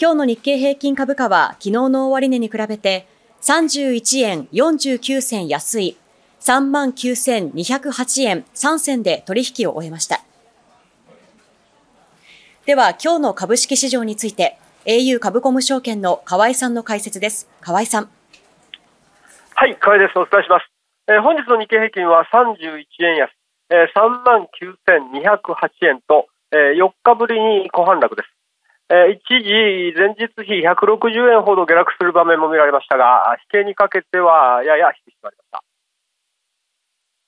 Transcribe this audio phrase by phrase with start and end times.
[0.00, 3.08] 今日の日経平均株価は昨日の終値に比べて
[3.42, 5.96] 31円49銭安い
[6.38, 10.20] 39,208円3銭で取引を終えました。
[12.64, 14.56] では今日の株式市場について
[14.86, 17.48] au 株コム証券の河合さんの解説です。
[17.60, 18.08] 河合さん。
[19.56, 20.16] はい、河合です。
[20.16, 20.70] お伝えします。
[21.08, 23.30] えー、本日の日経平均は31円安、
[23.70, 23.98] えー、
[24.86, 28.37] 39,208円と、えー、4日ぶりに小反落です。
[28.88, 35.62] えー、一時、前日比160円ほど下落する場面も見られましたが、引けにかけてはやや引き締まりました。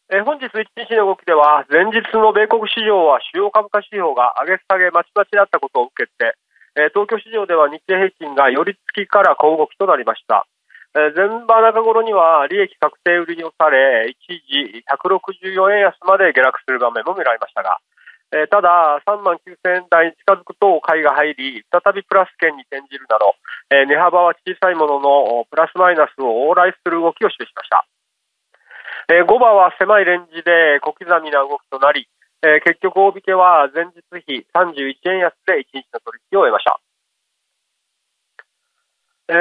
[0.08, 6.32] えー、本日一日の動きでは、前日の米国市場は主要株価指標が上げ下げまちまちだったことを受けて、
[6.80, 10.48] えー、東京市場では日経平均が寄り付きから小動きとなりました。
[10.96, 14.16] えー、前場中頃には利益確定売りに押され、一
[14.48, 17.76] 時164円安まで下落する場面も見られましたが、
[18.30, 23.34] ただ、3万9000円台に近づくと買いが入り、再びプラス圏に転じるなど、
[23.70, 27.84] 値幅は小さいものの、プラスマイナスを往来する動きを示しました。
[29.10, 32.06] えー、5番は狭いレンジで小刻みな動きとなり、
[32.64, 36.80] 結局、大引けは前日比31円安で1日の取引を終えました。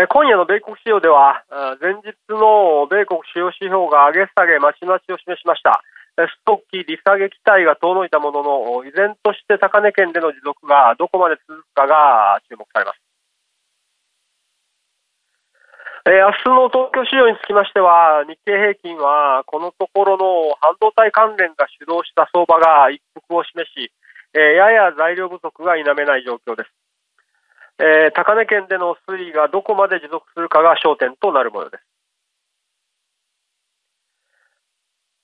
[0.10, 1.44] 今夜の米国市場では、
[1.82, 2.59] 前日の
[3.00, 5.80] 米国主要指標が上げ下げまちまちを示しました。
[6.19, 13.00] ストッキー利下げ期待が遠のいたものの、依然として高値圏での持続がどこまで続くかが注目されます。
[16.08, 23.92] えー、明日の東京市場につきましては、日経平均はこのところの半導体関連が主導した相場が一服を示し、
[24.33, 26.72] えー、やや材料不足が否めない状況です。
[27.80, 31.83] えー、高値圏での推移がどこまで持続するかが焦点となるものです。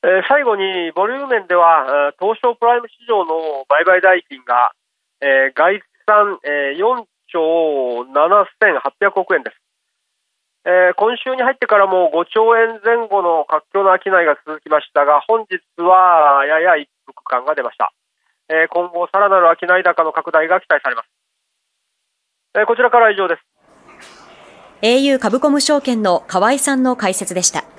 [0.06, 4.72] えー、最後に、ボリューム面では、東証プライム市場の売買代金が、
[5.20, 9.58] えー、概算、えー、4兆7800億円です。
[10.66, 17.92] えー、今週に入ってからも5兆円前後の活況の商いが続きましたが、本日はやや一服感が出ました。
[18.49, 21.10] えー、今後、さらなる商い高の拡大が期待されます。
[22.54, 23.42] えー、こちらから以上です。
[24.83, 27.74] au 株コム証券の河合さんの解説でした。